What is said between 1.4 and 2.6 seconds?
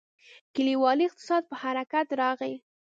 په حرکت راغی.